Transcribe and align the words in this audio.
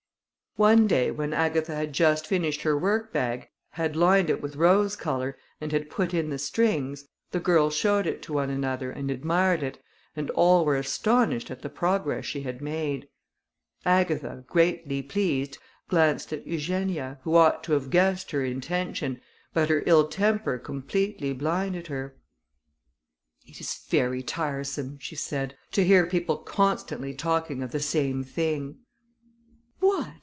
One 0.57 0.85
day 0.85 1.11
when 1.11 1.31
Agatha 1.31 1.73
had 1.77 1.93
just 1.93 2.27
finished 2.27 2.63
her 2.63 2.77
work 2.77 3.13
bag, 3.13 3.47
had 3.69 3.95
lined 3.95 4.29
it 4.29 4.41
with 4.41 4.57
rose 4.57 4.97
colour, 4.97 5.37
and 5.61 5.71
had 5.71 5.89
put 5.89 6.13
in 6.13 6.29
the 6.29 6.37
strings, 6.37 7.05
the 7.31 7.39
girls 7.39 7.73
showed 7.73 8.05
it 8.05 8.21
to 8.23 8.33
one 8.33 8.49
another, 8.49 8.91
and 8.91 9.09
admired 9.09 9.63
it, 9.63 9.81
and 10.13 10.29
all 10.31 10.65
were 10.65 10.75
astonished 10.75 11.49
at 11.51 11.61
the 11.61 11.69
progress 11.69 12.25
she 12.25 12.41
had 12.41 12.59
made. 12.59 13.07
Agatha, 13.85 14.43
greatly 14.45 15.01
pleased, 15.01 15.57
glanced 15.87 16.33
at 16.33 16.45
Eugenia, 16.45 17.17
who 17.23 17.37
ought 17.37 17.63
to 17.63 17.71
have 17.71 17.89
guessed 17.89 18.31
her 18.31 18.43
intention, 18.43 19.21
but 19.53 19.69
her 19.69 19.83
ill 19.85 20.05
temper 20.09 20.57
completely 20.57 21.31
blinded 21.31 21.87
her. 21.87 22.17
"It 23.47 23.61
is 23.61 23.75
very 23.87 24.21
tiresome," 24.21 24.99
she 24.99 25.15
said, 25.15 25.55
"to 25.71 25.85
hear 25.85 26.05
people 26.05 26.35
constantly 26.37 27.13
talking 27.13 27.63
of 27.63 27.71
the 27.71 27.79
same 27.79 28.21
thing." 28.25 28.79
"What!" 29.79 30.11